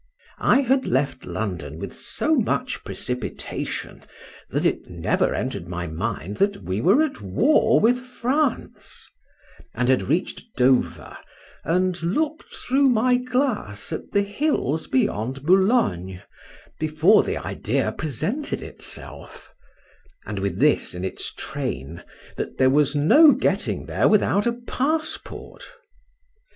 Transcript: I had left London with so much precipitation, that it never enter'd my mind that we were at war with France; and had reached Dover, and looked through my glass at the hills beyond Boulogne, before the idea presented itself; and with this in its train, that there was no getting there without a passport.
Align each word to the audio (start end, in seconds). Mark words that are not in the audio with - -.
I 0.39 0.61
had 0.61 0.87
left 0.87 1.27
London 1.27 1.77
with 1.77 1.93
so 1.93 2.33
much 2.33 2.83
precipitation, 2.83 4.03
that 4.49 4.65
it 4.65 4.89
never 4.89 5.35
enter'd 5.35 5.67
my 5.69 5.85
mind 5.85 6.37
that 6.37 6.63
we 6.63 6.81
were 6.81 7.03
at 7.03 7.21
war 7.21 7.79
with 7.79 7.99
France; 7.99 9.05
and 9.75 9.89
had 9.89 10.01
reached 10.09 10.43
Dover, 10.55 11.15
and 11.63 12.01
looked 12.01 12.51
through 12.51 12.89
my 12.89 13.17
glass 13.17 13.93
at 13.93 14.11
the 14.11 14.23
hills 14.23 14.87
beyond 14.87 15.43
Boulogne, 15.43 16.23
before 16.79 17.21
the 17.21 17.37
idea 17.37 17.91
presented 17.91 18.63
itself; 18.63 19.51
and 20.25 20.39
with 20.39 20.57
this 20.57 20.95
in 20.95 21.05
its 21.05 21.31
train, 21.31 22.01
that 22.37 22.57
there 22.57 22.71
was 22.71 22.95
no 22.95 23.33
getting 23.33 23.85
there 23.85 24.07
without 24.07 24.47
a 24.47 24.53
passport. 24.53 25.61